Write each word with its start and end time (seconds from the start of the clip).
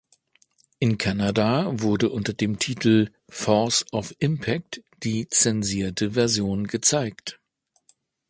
In 0.79 0.97
Kanada 0.97 1.79
wurde 1.79 2.09
unter 2.09 2.33
dem 2.33 2.57
Titel 2.57 3.09
"Force 3.29 3.85
of 3.91 4.15
Impact", 4.17 4.81
die 5.03 5.27
zensierte 5.29 6.13
Version 6.13 6.65
gezeigt. 6.65 7.39